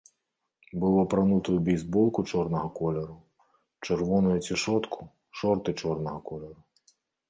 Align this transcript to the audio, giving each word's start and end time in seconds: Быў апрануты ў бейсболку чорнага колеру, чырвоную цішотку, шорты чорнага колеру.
Быў 0.83 0.95
апрануты 1.03 1.49
ў 1.57 1.65
бейсболку 1.67 2.25
чорнага 2.33 2.73
колеру, 2.81 3.17
чырвоную 3.85 4.35
цішотку, 4.51 5.01
шорты 5.41 5.81
чорнага 5.81 6.19
колеру. 6.31 6.61